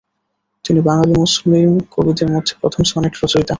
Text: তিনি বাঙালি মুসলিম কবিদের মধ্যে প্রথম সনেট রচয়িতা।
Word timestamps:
তিনি 0.65 0.79
বাঙালি 0.81 1.13
মুসলিম 1.19 1.69
কবিদের 1.91 2.29
মধ্যে 2.31 2.53
প্রথম 2.61 2.81
সনেট 2.83 3.13
রচয়িতা। 3.15 3.49